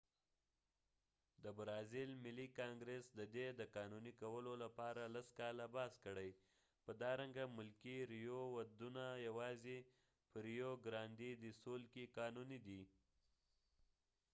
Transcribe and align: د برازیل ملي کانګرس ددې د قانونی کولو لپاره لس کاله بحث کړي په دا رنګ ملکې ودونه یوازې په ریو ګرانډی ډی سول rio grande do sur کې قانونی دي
د 1.43 1.45
برازیل 1.57 2.11
ملي 2.25 2.47
کانګرس 2.59 3.05
ددې 3.19 3.47
د 3.59 3.61
قانونی 3.75 4.13
کولو 4.21 4.53
لپاره 4.63 5.01
لس 5.15 5.27
کاله 5.39 5.65
بحث 5.75 5.93
کړي 6.05 6.31
په 6.83 6.91
دا 7.01 7.11
رنګ 7.21 7.35
ملکې 7.57 7.95
ودونه 8.55 9.03
یوازې 9.27 9.77
په 10.29 10.37
ریو 10.47 10.71
ګرانډی 10.85 11.31
ډی 11.41 11.51
سول 11.61 11.81
rio 11.83 11.87
grande 11.87 11.87
do 11.87 11.89
sur 11.89 11.91
کې 12.07 12.13
قانونی 12.17 12.59
دي 12.67 12.83